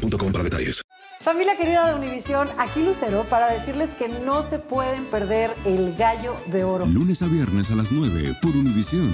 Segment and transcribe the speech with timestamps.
[0.00, 0.82] boostmobile.com para detalles.
[1.20, 6.34] Familia querida de Univisión, aquí Lucero para decirles que no se pueden perder el gallo
[6.46, 6.86] de oro.
[6.86, 9.10] Lunes a viernes a las 9 por Univisión.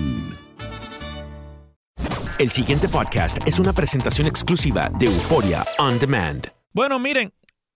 [2.38, 6.46] El siguiente podcast es una presentación exclusiva de Euforia On Demand.
[6.72, 7.32] Bueno, miren,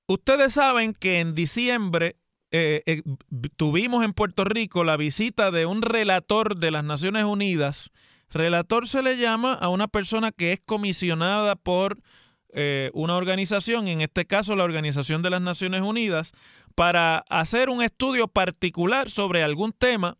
[0.06, 2.16] ustedes saben que en diciembre
[2.52, 3.02] eh, eh,
[3.56, 7.90] tuvimos en Puerto Rico la visita de un relator de las Naciones Unidas.
[8.28, 11.98] Relator se le llama a una persona que es comisionada por
[12.52, 16.32] eh, una organización, en este caso la Organización de las Naciones Unidas,
[16.74, 20.16] para hacer un estudio particular sobre algún tema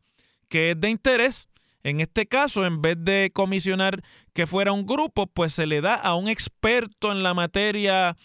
[0.48, 1.48] que es de interés.
[1.82, 4.02] En este caso, en vez de comisionar
[4.34, 8.16] que fuera un grupo, pues se le da a un experto en la materia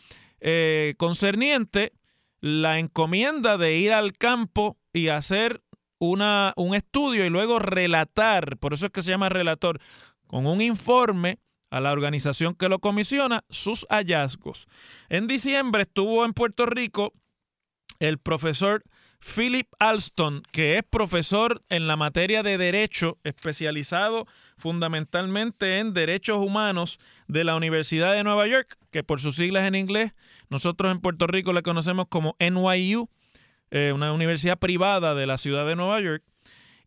[0.42, 1.94] eh, concerniente
[2.42, 5.64] la encomienda de ir al campo y hacer
[5.98, 9.80] una, un estudio y luego relatar, por eso es que se llama relator,
[10.28, 14.67] con un informe a la organización que lo comisiona sus hallazgos.
[15.09, 17.13] En diciembre estuvo en Puerto Rico
[17.99, 18.83] el profesor
[19.19, 24.27] Philip Alston, que es profesor en la materia de derecho, especializado
[24.58, 29.75] fundamentalmente en derechos humanos de la Universidad de Nueva York, que por sus siglas en
[29.75, 30.13] inglés,
[30.49, 33.09] nosotros en Puerto Rico le conocemos como NYU,
[33.71, 36.23] eh, una universidad privada de la ciudad de Nueva York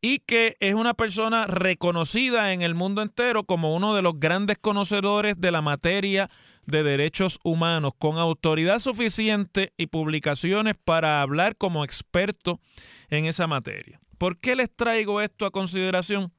[0.01, 4.59] y que es una persona reconocida en el mundo entero como uno de los grandes
[4.59, 6.31] conocedores de la materia
[6.67, 12.61] de derechos humanos, con autoridad suficiente y publicaciones para hablar como experto
[13.09, 14.01] en esa materia.
[14.19, 16.33] ¿Por qué les traigo esto a consideración?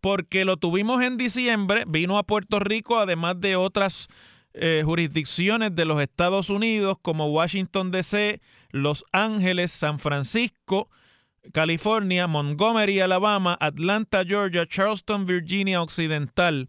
[0.00, 4.08] Porque lo tuvimos en diciembre, vino a Puerto Rico, además de otras
[4.54, 8.40] eh, jurisdicciones de los Estados Unidos como Washington, D.C.,
[8.70, 10.88] Los Ángeles, San Francisco,
[11.52, 16.68] California, Montgomery, Alabama, Atlanta, Georgia, Charleston, Virginia Occidental.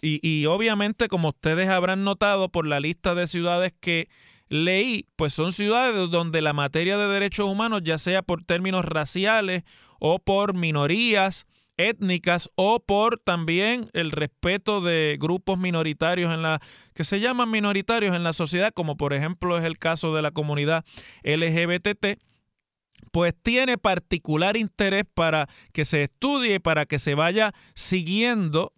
[0.00, 4.08] y, y, obviamente, como ustedes habrán notado por la lista de ciudades que
[4.48, 9.64] leí, pues son ciudades donde la materia de derechos humanos, ya sea por términos raciales
[9.98, 11.46] o por minorías
[11.76, 16.60] étnicas o por también el respeto de grupos minoritarios en la
[16.94, 20.30] que se llaman minoritarios en la sociedad, como por ejemplo es el caso de la
[20.32, 20.84] comunidad
[21.22, 22.18] LGBT,
[23.10, 28.72] pues tiene particular interés para que se estudie, para que se vaya siguiendo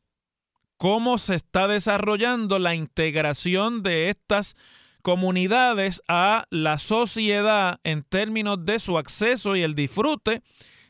[0.77, 4.57] cómo se está desarrollando la integración de estas
[5.03, 10.43] comunidades a la sociedad en términos de su acceso y el disfrute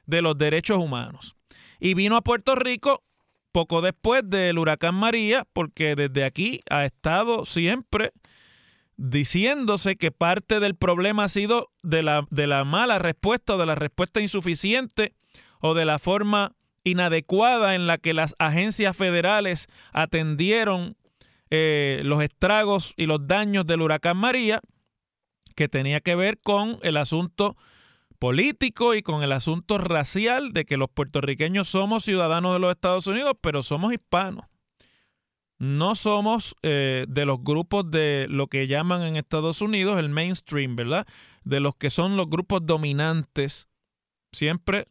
[0.06, 1.34] de los derechos humanos.
[1.80, 3.02] Y vino a Puerto Rico
[3.50, 8.12] poco después del huracán María, porque desde aquí ha estado siempre
[8.96, 13.66] diciéndose que parte del problema ha sido de la, de la mala respuesta o de
[13.66, 15.14] la respuesta insuficiente
[15.60, 16.52] o de la forma
[16.84, 20.96] inadecuada en la que las agencias federales atendieron
[21.50, 24.60] eh, los estragos y los daños del huracán María,
[25.56, 27.56] que tenía que ver con el asunto
[28.18, 33.06] político y con el asunto racial de que los puertorriqueños somos ciudadanos de los Estados
[33.06, 34.46] Unidos, pero somos hispanos
[35.58, 40.76] no somos eh, de los grupos de lo que llaman en Estados Unidos el mainstream,
[40.76, 41.06] ¿verdad?
[41.44, 43.68] De los que son los grupos dominantes,
[44.32, 44.86] siempre,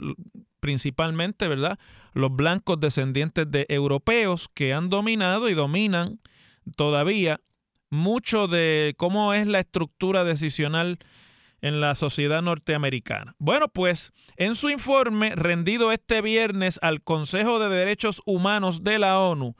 [0.60, 1.78] principalmente, ¿verdad?
[2.14, 6.20] Los blancos descendientes de europeos que han dominado y dominan
[6.76, 7.42] todavía
[7.90, 10.98] mucho de cómo es la estructura decisional
[11.62, 13.36] en la sociedad norteamericana.
[13.40, 19.20] Bueno, pues en su informe rendido este viernes al Consejo de Derechos Humanos de la
[19.20, 19.56] ONU,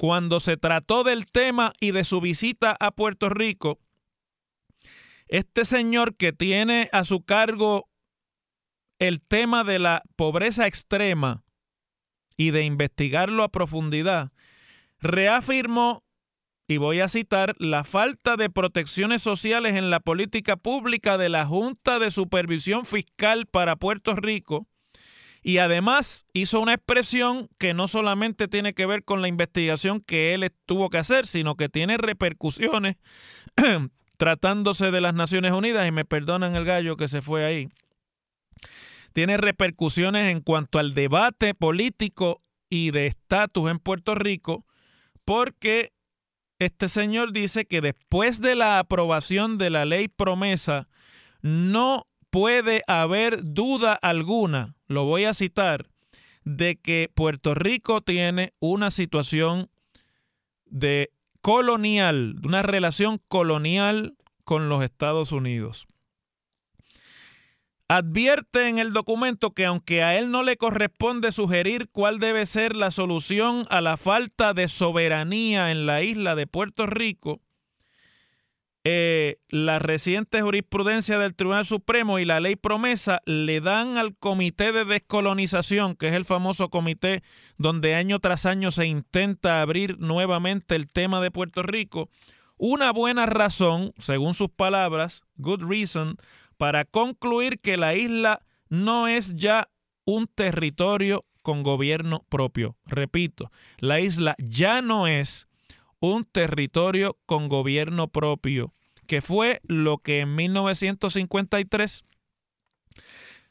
[0.00, 3.80] cuando se trató del tema y de su visita a Puerto Rico,
[5.28, 7.90] este señor que tiene a su cargo
[8.98, 11.44] el tema de la pobreza extrema
[12.34, 14.32] y de investigarlo a profundidad,
[15.00, 16.02] reafirmó,
[16.66, 21.44] y voy a citar, la falta de protecciones sociales en la política pública de la
[21.44, 24.66] Junta de Supervisión Fiscal para Puerto Rico,
[25.42, 30.34] y además hizo una expresión que no solamente tiene que ver con la investigación que
[30.34, 32.96] él tuvo que hacer, sino que tiene repercusiones
[34.18, 37.68] tratándose de las Naciones Unidas, y me perdonan el gallo que se fue ahí,
[39.12, 44.66] tiene repercusiones en cuanto al debate político y de estatus en Puerto Rico,
[45.24, 45.92] porque
[46.58, 50.88] este señor dice que después de la aprobación de la ley promesa,
[51.40, 55.86] no puede haber duda alguna, lo voy a citar,
[56.44, 59.70] de que Puerto Rico tiene una situación
[60.66, 65.86] de colonial, una relación colonial con los Estados Unidos.
[67.86, 72.74] Advierte en el documento que aunque a él no le corresponde sugerir cuál debe ser
[72.74, 77.40] la solución a la falta de soberanía en la isla de Puerto Rico,
[78.84, 84.72] eh, la reciente jurisprudencia del Tribunal Supremo y la ley promesa le dan al Comité
[84.72, 87.22] de Descolonización, que es el famoso comité
[87.58, 92.08] donde año tras año se intenta abrir nuevamente el tema de Puerto Rico,
[92.56, 96.16] una buena razón, según sus palabras, good reason,
[96.56, 98.40] para concluir que la isla
[98.70, 99.68] no es ya
[100.06, 102.76] un territorio con gobierno propio.
[102.86, 105.48] Repito, la isla ya no es
[106.00, 108.74] un territorio con gobierno propio,
[109.06, 112.04] que fue lo que en 1953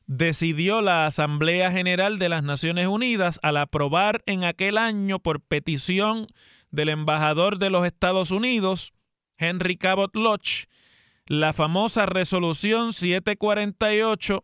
[0.08, 6.26] decidió la Asamblea General de las Naciones Unidas al aprobar en aquel año por petición
[6.72, 8.94] del embajador de los Estados Unidos,
[9.38, 10.68] Henry Cabot Lodge,
[11.28, 14.44] la famosa resolución 748,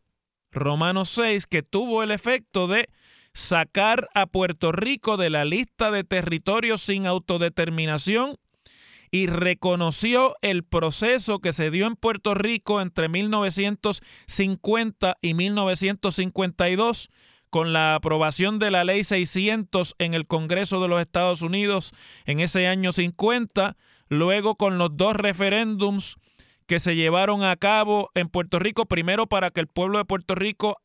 [0.52, 2.88] Romanos 6, que tuvo el efecto de
[3.36, 8.38] sacar a Puerto Rico de la lista de territorios sin autodeterminación
[9.12, 17.10] y reconoció el proceso que se dio en Puerto Rico entre 1950 y 1952
[17.50, 21.92] con la aprobación de la ley 600 en el Congreso de los Estados Unidos
[22.26, 23.76] en ese año 50,
[24.08, 26.16] luego con los dos referéndums
[26.68, 30.36] que se llevaron a cabo en Puerto Rico, primero para que el pueblo de Puerto
[30.36, 30.78] Rico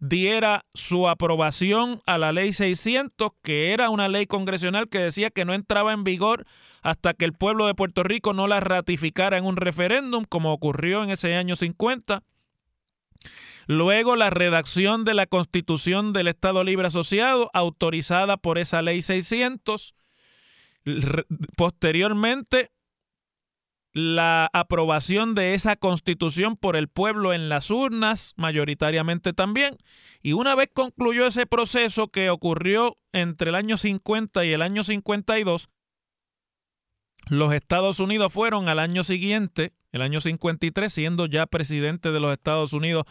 [0.00, 5.44] diera su aprobación a la ley 600, que era una ley congresional que decía que
[5.44, 6.46] no entraba en vigor
[6.82, 11.02] hasta que el pueblo de Puerto Rico no la ratificara en un referéndum, como ocurrió
[11.02, 12.22] en ese año 50.
[13.66, 19.94] Luego la redacción de la Constitución del Estado Libre Asociado, autorizada por esa ley 600.
[21.56, 22.70] Posteriormente,
[23.98, 29.76] la aprobación de esa constitución por el pueblo en las urnas, mayoritariamente también.
[30.22, 34.84] Y una vez concluyó ese proceso que ocurrió entre el año 50 y el año
[34.84, 35.68] 52,
[37.28, 42.32] los Estados Unidos fueron al año siguiente, el año 53, siendo ya presidente de los
[42.32, 43.04] Estados Unidos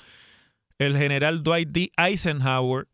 [0.78, 1.92] el general Dwight D.
[1.98, 2.88] Eisenhower,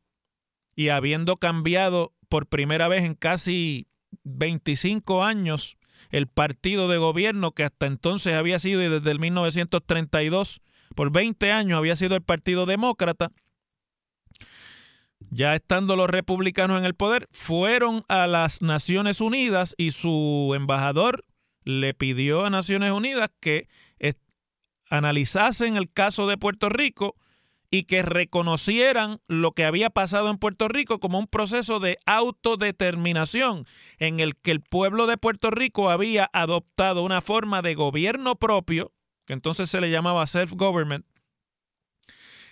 [0.76, 3.88] y habiendo cambiado por primera vez en casi
[4.24, 5.78] 25 años
[6.14, 10.62] el partido de gobierno que hasta entonces había sido y desde el 1932
[10.96, 13.32] por 20 años había sido el Partido Demócrata,
[15.32, 21.26] ya estando los republicanos en el poder, fueron a las Naciones Unidas y su embajador
[21.64, 23.68] le pidió a Naciones Unidas que
[24.92, 27.16] analizasen el caso de Puerto Rico
[27.74, 33.66] y que reconocieran lo que había pasado en Puerto Rico como un proceso de autodeterminación
[33.98, 38.92] en el que el pueblo de Puerto Rico había adoptado una forma de gobierno propio,
[39.26, 41.04] que entonces se le llamaba self-government,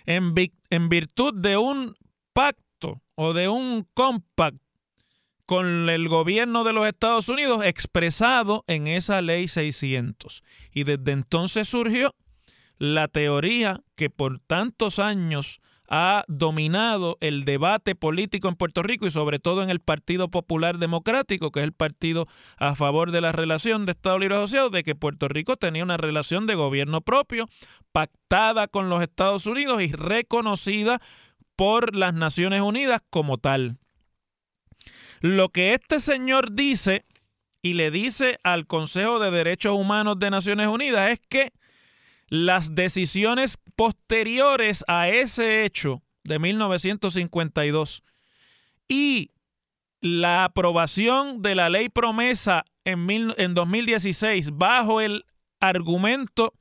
[0.06, 0.34] en,
[0.70, 1.94] en virtud de un
[2.32, 4.58] pacto o de un compact
[5.46, 10.42] con el gobierno de los Estados Unidos expresado en esa ley 600.
[10.72, 12.12] Y desde entonces surgió
[12.82, 19.12] la teoría que por tantos años ha dominado el debate político en Puerto Rico y
[19.12, 23.30] sobre todo en el Partido Popular Democrático, que es el partido a favor de la
[23.30, 27.48] relación de Estado Libre Asociado, de que Puerto Rico tenía una relación de gobierno propio,
[27.92, 31.00] pactada con los Estados Unidos y reconocida
[31.54, 33.76] por las Naciones Unidas como tal.
[35.20, 37.04] Lo que este señor dice
[37.62, 41.52] y le dice al Consejo de Derechos Humanos de Naciones Unidas es que
[42.32, 48.02] las decisiones posteriores a ese hecho de 1952
[48.88, 49.32] y
[50.00, 55.26] la aprobación de la ley promesa en, en 2016 bajo el
[55.60, 56.54] argumento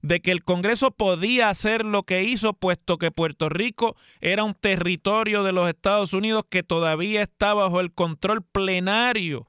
[0.00, 4.54] de que el Congreso podía hacer lo que hizo, puesto que Puerto Rico era un
[4.54, 9.46] territorio de los Estados Unidos que todavía está bajo el control plenario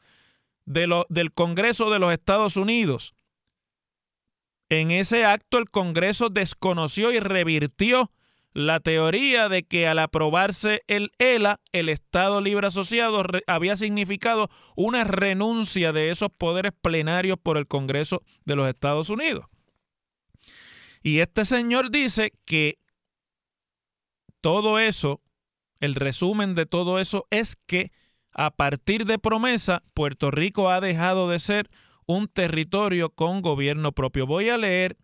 [0.66, 3.14] de lo, del Congreso de los Estados Unidos.
[4.72, 8.10] En ese acto el Congreso desconoció y revirtió
[8.54, 15.04] la teoría de que al aprobarse el ELA, el Estado Libre Asociado, había significado una
[15.04, 19.46] renuncia de esos poderes plenarios por el Congreso de los Estados Unidos.
[21.04, 22.80] Y este señor dice que
[24.40, 25.20] todo eso,
[25.82, 27.92] el resumen de todo eso es que
[28.32, 31.70] a partir de promesa, Puerto Rico ha dejado de ser
[32.12, 34.26] un territorio con gobierno propio.
[34.26, 34.98] Voy a leer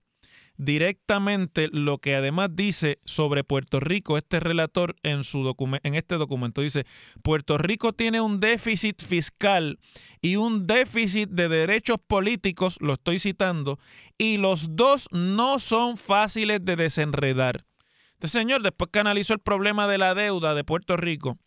[0.57, 6.61] directamente lo que además dice sobre Puerto Rico este relator en, su en este documento.
[6.61, 6.85] Dice,
[7.21, 9.79] Puerto Rico tiene un déficit fiscal
[10.21, 13.79] y un déficit de derechos políticos, lo estoy citando,
[14.17, 17.65] y los dos no son fáciles de desenredar.
[18.13, 21.37] Este señor, después que analizó el problema de la deuda de Puerto Rico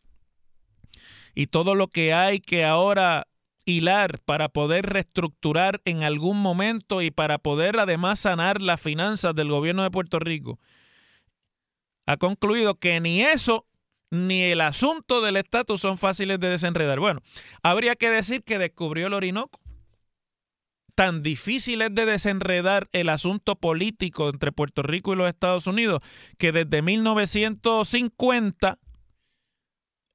[1.34, 3.26] y todo lo que hay que ahora
[3.70, 9.48] hilar para poder reestructurar en algún momento y para poder además sanar las finanzas del
[9.48, 10.58] gobierno de Puerto Rico,
[12.06, 13.66] ha concluido que ni eso
[14.10, 16.98] ni el asunto del estatus son fáciles de desenredar.
[16.98, 17.20] Bueno,
[17.62, 19.60] habría que decir que descubrió el Orinoco.
[20.96, 26.02] Tan difícil es de desenredar el asunto político entre Puerto Rico y los Estados Unidos
[26.36, 28.78] que desde 1950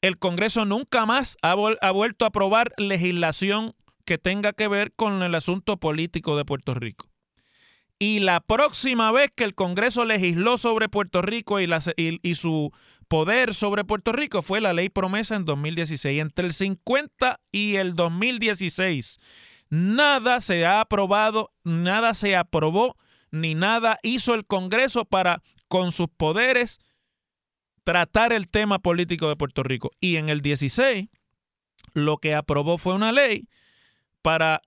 [0.01, 3.73] el Congreso nunca más ha, vuelto a aprobar legislación
[4.05, 7.09] que tenga que ver con el asunto político de Puerto Rico.
[7.97, 12.71] Y la próxima vez que el Congreso legisló sobre Puerto Rico y, y, su
[13.07, 16.21] poder sobre Puerto Rico fue la ley promesa en 2016.
[16.21, 19.19] Entre el 50 y el 2016,
[19.69, 22.95] nada se ha aprobado, nada se aprobó,
[23.31, 26.79] ni nada hizo el Congreso para, con sus poderes,
[27.85, 29.91] tratar el tema político de Puerto Rico.
[30.01, 31.07] Y en el 16,
[31.93, 33.47] lo que aprobó fue una ley
[34.21, 34.61] para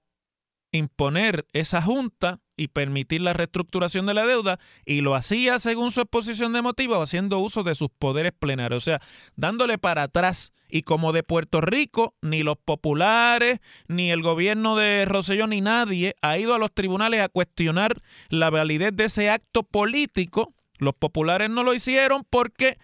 [0.71, 6.01] imponer esa junta y permitir la reestructuración de la deuda y lo hacía según su
[6.01, 9.01] exposición de motivos haciendo uso de sus poderes plenarios, o sea,
[9.37, 15.07] dándole para atrás y como de Puerto Rico ni los populares ni el gobierno de
[15.07, 19.63] Roselló ni nadie ha ido a los tribunales a cuestionar la validez de ese acto
[19.63, 22.79] político los populares no lo hicieron porque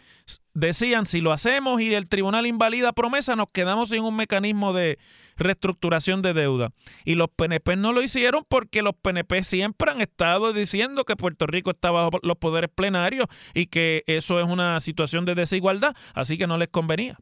[0.52, 4.98] decían, si lo hacemos y el tribunal invalida promesa, nos quedamos sin un mecanismo de
[5.36, 6.70] reestructuración de deuda.
[7.04, 11.46] Y los PNP no lo hicieron porque los PNP siempre han estado diciendo que Puerto
[11.46, 16.38] Rico está bajo los poderes plenarios y que eso es una situación de desigualdad, así
[16.38, 17.18] que no les convenía.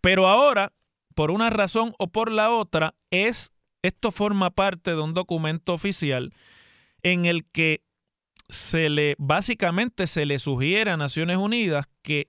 [0.00, 0.72] Pero ahora,
[1.14, 3.52] por una razón o por la otra, es
[3.82, 6.34] esto forma parte de un documento oficial
[7.02, 7.82] en el que
[8.50, 12.28] se le básicamente se le sugiere a Naciones Unidas que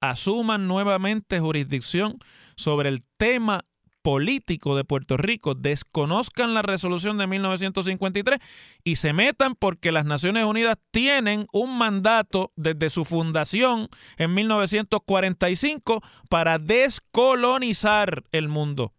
[0.00, 2.18] asuman nuevamente jurisdicción
[2.56, 3.64] sobre el tema
[4.02, 8.40] político de Puerto Rico, desconozcan la resolución de 1953
[8.82, 16.02] y se metan porque las Naciones Unidas tienen un mandato desde su fundación en 1945
[16.30, 18.94] para descolonizar el mundo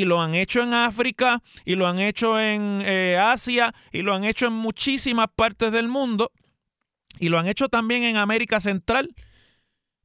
[0.00, 4.14] y lo han hecho en África y lo han hecho en eh, Asia y lo
[4.14, 6.32] han hecho en muchísimas partes del mundo
[7.18, 9.14] y lo han hecho también en América Central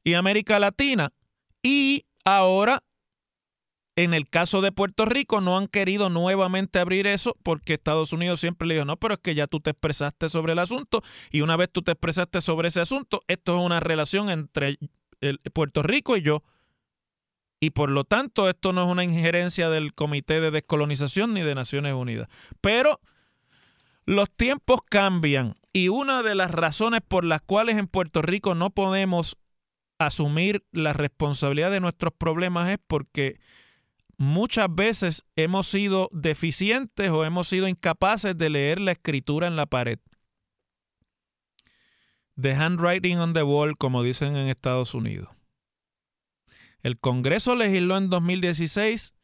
[0.04, 1.12] y América Latina.
[1.62, 2.82] Y ahora,
[3.96, 8.40] en el caso de Puerto Rico, no han querido nuevamente abrir eso porque Estados Unidos
[8.40, 11.40] siempre le dijo, no, pero es que ya tú te expresaste sobre el asunto y
[11.40, 14.78] una vez tú te expresaste sobre ese asunto, esto es una relación entre
[15.52, 16.42] Puerto Rico y yo
[17.60, 21.54] y por lo tanto esto no es una injerencia del Comité de Descolonización ni de
[21.54, 22.28] Naciones Unidas.
[22.62, 23.00] Pero
[24.06, 28.70] los tiempos cambian y una de las razones por las cuales en Puerto Rico no
[28.70, 29.36] podemos
[29.98, 33.38] asumir la responsabilidad de nuestros problemas es porque
[34.16, 39.66] muchas veces hemos sido deficientes o hemos sido incapaces de leer la escritura en la
[39.66, 39.98] pared.
[42.40, 45.28] The handwriting on the wall, como dicen en Estados Unidos.
[46.82, 49.14] El Congreso legisló en 2016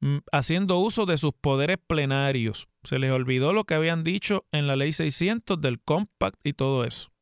[0.00, 2.68] mm, haciendo uso de sus poderes plenarios.
[2.82, 6.84] Se les olvidó lo que habían dicho en la ley 600 del Compact y todo
[6.84, 7.12] eso.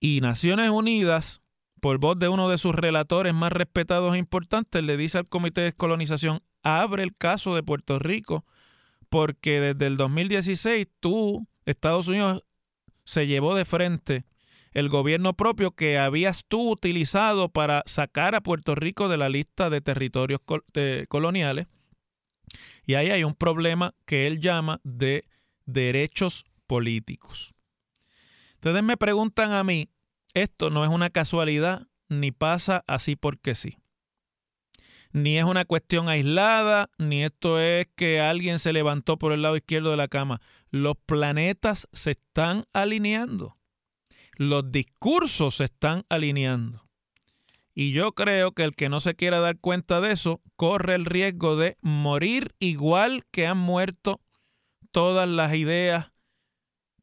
[0.00, 1.42] Y Naciones Unidas,
[1.80, 5.60] por voz de uno de sus relatores más respetados e importantes, le dice al Comité
[5.60, 8.44] de Descolonización, abre el caso de Puerto Rico,
[9.08, 12.42] porque desde el 2016 tú, Estados Unidos,
[13.04, 14.24] se llevó de frente
[14.72, 19.70] el gobierno propio que habías tú utilizado para sacar a Puerto Rico de la lista
[19.70, 20.40] de territorios
[21.08, 21.66] coloniales.
[22.86, 25.24] Y ahí hay un problema que él llama de
[25.66, 27.54] derechos políticos.
[28.54, 29.90] Ustedes me preguntan a mí,
[30.34, 33.76] esto no es una casualidad ni pasa así porque sí.
[35.12, 39.56] Ni es una cuestión aislada, ni esto es que alguien se levantó por el lado
[39.56, 40.40] izquierdo de la cama.
[40.70, 43.58] Los planetas se están alineando
[44.36, 46.86] los discursos se están alineando.
[47.74, 51.06] Y yo creo que el que no se quiera dar cuenta de eso corre el
[51.06, 54.20] riesgo de morir igual que han muerto
[54.90, 56.12] todas las ideas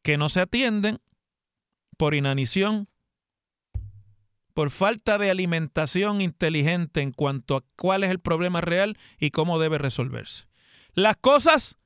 [0.02, 1.00] que no se atienden
[1.96, 2.88] por inanición,
[4.54, 9.58] por falta de alimentación inteligente en cuanto a cuál es el problema real y cómo
[9.58, 10.46] debe resolverse.
[10.94, 11.76] Las cosas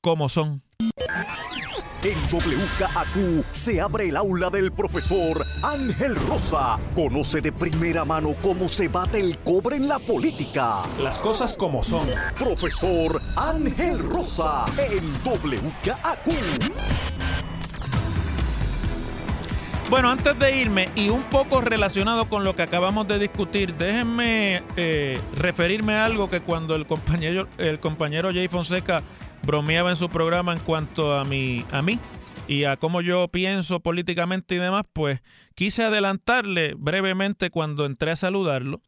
[0.00, 0.62] como son.
[2.02, 6.78] En WKAQ se abre el aula del profesor Ángel Rosa.
[6.94, 10.76] Conoce de primera mano cómo se bate el cobre en la política.
[11.02, 12.08] Las cosas como son.
[12.38, 16.72] Profesor Ángel Rosa en WKAQ.
[19.90, 24.62] Bueno, antes de irme y un poco relacionado con lo que acabamos de discutir, déjenme
[24.76, 29.02] eh, referirme a algo que cuando el compañero, el compañero Jay Fonseca
[29.42, 31.98] bromeaba en su programa en cuanto a, mi, a mí
[32.48, 35.20] y a cómo yo pienso políticamente y demás, pues
[35.54, 38.80] quise adelantarle brevemente cuando entré a saludarlo,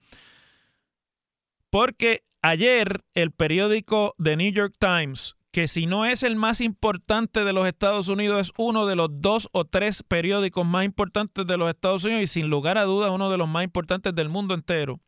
[1.70, 7.44] porque ayer el periódico The New York Times que si no es el más importante
[7.44, 11.56] de los Estados Unidos, es uno de los dos o tres periódicos más importantes de
[11.58, 14.54] los Estados Unidos y sin lugar a dudas uno de los más importantes del mundo
[14.54, 14.98] entero,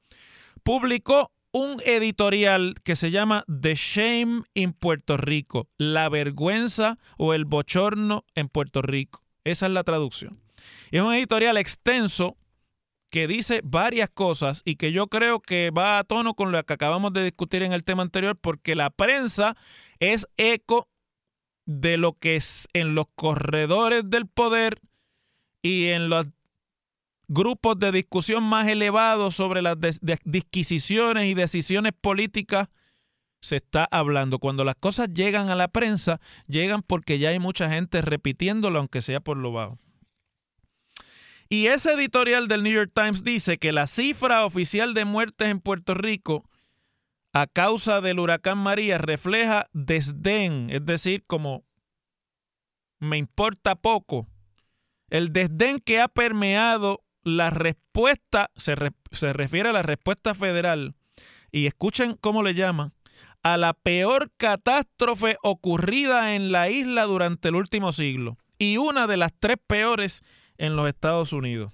[0.62, 7.44] publicó un editorial que se llama The Shame in Puerto Rico, la vergüenza o el
[7.44, 9.22] bochorno en Puerto Rico.
[9.44, 10.40] Esa es la traducción.
[10.90, 12.36] Es un editorial extenso
[13.08, 16.72] que dice varias cosas y que yo creo que va a tono con lo que
[16.72, 19.56] acabamos de discutir en el tema anterior, porque la prensa
[20.00, 20.88] es eco
[21.66, 24.80] de lo que es en los corredores del poder
[25.62, 26.26] y en los
[27.28, 29.76] grupos de discusión más elevados sobre las
[30.24, 32.68] disquisiciones y decisiones políticas
[33.40, 34.38] se está hablando.
[34.38, 39.02] Cuando las cosas llegan a la prensa, llegan porque ya hay mucha gente repitiéndolo, aunque
[39.02, 39.78] sea por lo bajo.
[41.50, 45.60] Y ese editorial del New York Times dice que la cifra oficial de muertes en
[45.60, 46.48] Puerto Rico
[47.34, 51.64] a causa del huracán María refleja desdén, es decir, como
[52.98, 54.26] me importa poco,
[55.10, 58.76] el desdén que ha permeado la respuesta, se,
[59.10, 60.94] se refiere a la respuesta federal,
[61.50, 62.92] y escuchen cómo le llaman,
[63.42, 69.16] a la peor catástrofe ocurrida en la isla durante el último siglo, y una de
[69.16, 70.22] las tres peores
[70.58, 71.72] en los Estados Unidos.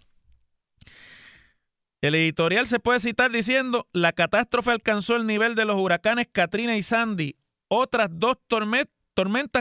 [2.01, 6.77] El editorial se puede citar diciendo, la catástrofe alcanzó el nivel de los huracanes Katrina
[6.77, 7.37] y Sandy,
[7.69, 9.00] otras dos tormentas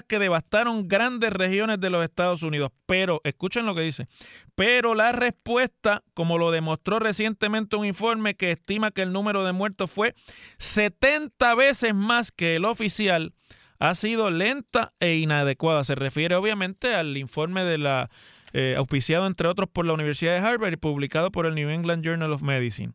[0.08, 2.72] que devastaron grandes regiones de los Estados Unidos.
[2.86, 4.08] Pero, escuchen lo que dice,
[4.56, 9.52] pero la respuesta, como lo demostró recientemente un informe que estima que el número de
[9.52, 10.16] muertos fue
[10.60, 13.34] 70 veces más que el oficial,
[13.80, 15.84] ha sido lenta e inadecuada.
[15.84, 18.10] Se refiere obviamente al informe de la
[18.52, 22.04] eh, auspiciado entre otros por la Universidad de Harvard y publicado por el New England
[22.04, 22.94] Journal of Medicine.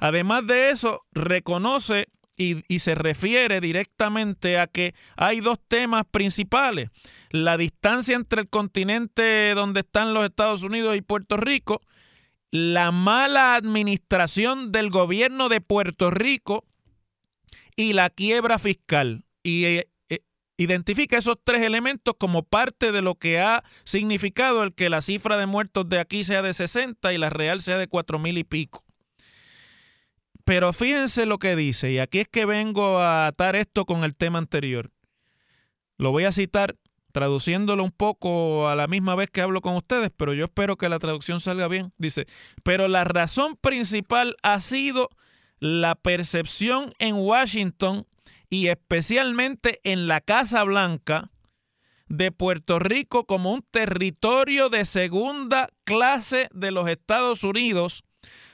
[0.00, 2.08] Además de eso, reconoce
[2.38, 6.90] y, y, se refiere directamente a que hay dos temas principales.
[7.30, 11.82] La distancia entre el continente donde están los Estados Unidos y Puerto Rico,
[12.50, 16.64] la mala administración del gobierno de Puerto Rico
[17.76, 19.24] y la quiebra fiscal.
[19.42, 19.88] Y eh,
[20.60, 25.38] Identifica esos tres elementos como parte de lo que ha significado el que la cifra
[25.38, 28.42] de muertos de aquí sea de 60 y la real sea de cuatro mil y
[28.42, 28.84] pico.
[30.48, 34.16] Pero fíjense lo que dice, y aquí es que vengo a atar esto con el
[34.16, 34.90] tema anterior.
[35.98, 36.74] Lo voy a citar
[37.12, 40.88] traduciéndolo un poco a la misma vez que hablo con ustedes, pero yo espero que
[40.88, 41.92] la traducción salga bien.
[41.98, 42.24] Dice,
[42.62, 45.10] pero la razón principal ha sido
[45.60, 48.06] la percepción en Washington
[48.48, 51.30] y especialmente en la Casa Blanca
[52.08, 58.02] de Puerto Rico como un territorio de segunda clase de los Estados Unidos,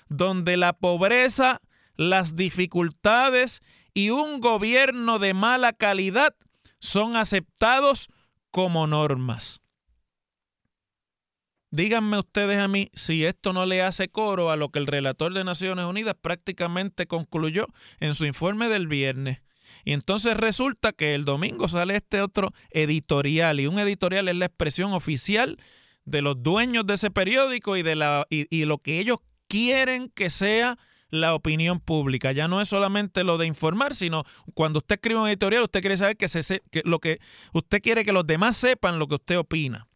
[0.09, 1.61] donde la pobreza,
[1.97, 6.35] las dificultades y un gobierno de mala calidad
[6.79, 8.09] son aceptados
[8.51, 9.61] como normas.
[11.71, 15.35] Díganme ustedes a mí si esto no le hace coro a lo que el relator
[15.35, 17.67] de Naciones Unidas prácticamente concluyó
[17.99, 19.43] en su informe del viernes.
[19.85, 24.47] Y entonces resulta que el domingo sale este otro editorial y un editorial es la
[24.47, 25.59] expresión oficial
[26.05, 30.31] de los dueños de ese periódico y de la y, lo que ellos quieren que
[30.31, 30.79] sea
[31.15, 32.33] la opinión pública.
[32.33, 34.25] Ya no es solamente lo de informar, sino
[34.55, 37.21] cuando usted escribe un editorial, usted quiere saber que, se, que lo que
[37.53, 39.87] usted quiere que los demás sepan lo que usted opina.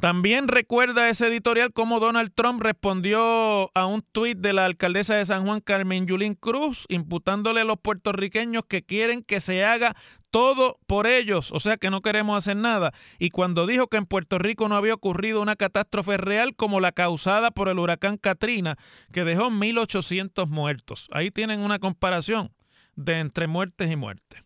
[0.00, 5.24] También recuerda ese editorial cómo Donald Trump respondió a un tuit de la alcaldesa de
[5.24, 9.94] San Juan, Carmen Yulín Cruz, imputándole a los puertorriqueños que quieren que se haga
[10.34, 12.92] todo por ellos, o sea que no queremos hacer nada.
[13.20, 16.90] Y cuando dijo que en Puerto Rico no había ocurrido una catástrofe real como la
[16.90, 18.76] causada por el huracán Katrina,
[19.12, 21.06] que dejó 1.800 muertos.
[21.12, 22.50] Ahí tienen una comparación
[22.96, 24.42] de entre muertes y muertes.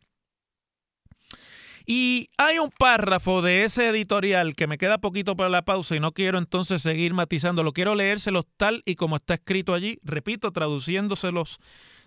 [1.86, 6.00] Y hay un párrafo de ese editorial que me queda poquito para la pausa y
[6.00, 7.72] no quiero entonces seguir matizándolo.
[7.72, 11.60] Quiero leérselos tal y como está escrito allí, repito, traduciéndoselos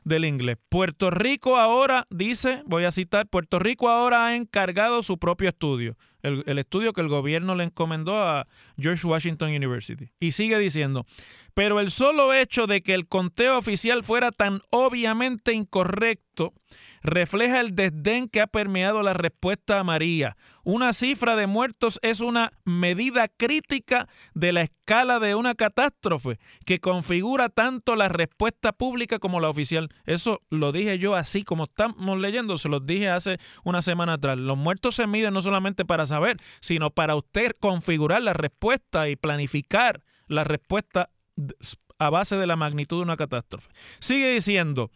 [0.03, 0.57] del inglés.
[0.69, 5.97] Puerto Rico ahora, dice, voy a citar, Puerto Rico ahora ha encargado su propio estudio,
[6.21, 10.09] el, el, estudio que el gobierno le encomendó a George Washington University.
[10.19, 11.05] Y sigue diciendo,
[11.53, 16.53] pero el solo hecho de que el conteo oficial fuera tan obviamente incorrecto
[17.03, 20.37] refleja el desdén que ha permeado la respuesta a María.
[20.63, 26.79] Una cifra de muertos es una medida crítica de la escala de una catástrofe que
[26.79, 29.89] configura tanto la respuesta pública como la oficial.
[30.05, 34.37] Eso lo dije yo así como estamos leyendo, se los dije hace una semana atrás.
[34.37, 39.15] Los muertos se miden no solamente para saber, sino para usted configurar la respuesta y
[39.15, 41.09] planificar la respuesta
[41.99, 43.69] a base de la magnitud de una catástrofe.
[43.99, 44.91] Sigue diciendo,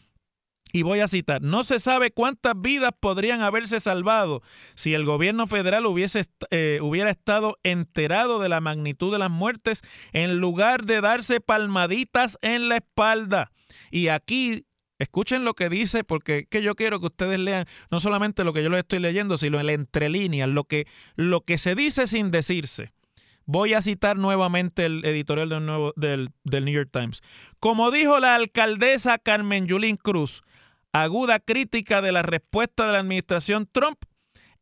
[0.73, 4.41] y voy a citar, no se sabe cuántas vidas podrían haberse salvado
[4.73, 9.81] si el gobierno federal hubiese, eh, hubiera estado enterado de la magnitud de las muertes
[10.11, 13.51] en lugar de darse palmaditas en la espalda.
[13.89, 14.65] Y aquí
[14.97, 18.63] Escuchen lo que dice, porque que yo quiero que ustedes lean no solamente lo que
[18.63, 22.07] yo les estoy leyendo, sino en la entre líneas, lo que, lo que se dice
[22.07, 22.93] sin decirse.
[23.45, 25.49] Voy a citar nuevamente el editorial
[25.95, 27.21] del, New York Times.
[27.59, 30.43] Como dijo la alcaldesa Carmen Yulín Cruz,
[30.91, 33.99] aguda crítica de la respuesta de la administración Trump.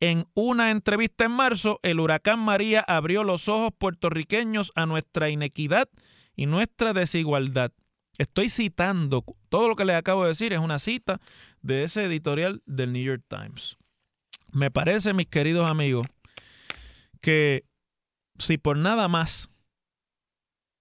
[0.01, 5.87] En una entrevista en marzo, el huracán María abrió los ojos puertorriqueños a nuestra inequidad
[6.35, 7.71] y nuestra desigualdad.
[8.17, 11.21] Estoy citando, todo lo que les acabo de decir es una cita
[11.61, 13.77] de ese editorial del New York Times.
[14.51, 16.05] Me parece, mis queridos amigos,
[17.21, 17.63] que
[18.37, 19.49] si por nada más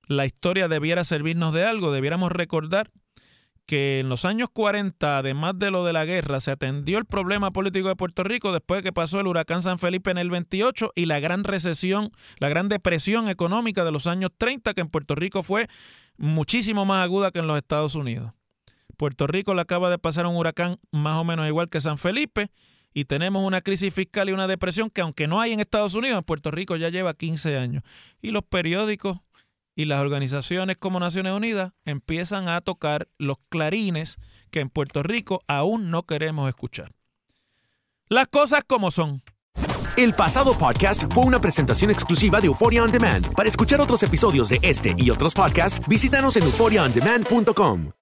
[0.06, 2.90] la historia debiera servirnos de algo, debiéramos recordar
[3.66, 7.52] que en los años 40, además de lo de la guerra, se atendió el problema
[7.52, 10.92] político de Puerto Rico después de que pasó el huracán San Felipe en el 28
[10.94, 15.14] y la gran recesión, la gran depresión económica de los años 30, que en Puerto
[15.14, 15.68] Rico fue
[16.16, 18.32] muchísimo más aguda que en los Estados Unidos.
[18.96, 22.50] Puerto Rico le acaba de pasar un huracán más o menos igual que San Felipe
[22.94, 26.18] y tenemos una crisis fiscal y una depresión que aunque no hay en Estados Unidos,
[26.18, 27.82] en Puerto Rico ya lleva 15 años.
[28.20, 29.18] Y los periódicos
[29.74, 34.18] y las organizaciones como Naciones Unidas empiezan a tocar los clarines
[34.50, 36.92] que en Puerto Rico aún no queremos escuchar.
[38.08, 39.22] Las cosas como son.
[39.96, 43.34] El pasado podcast fue una presentación exclusiva de Euphoria On Demand.
[43.34, 48.01] Para escuchar otros episodios de este y otros podcasts, visítanos en euphoriaondemand.com.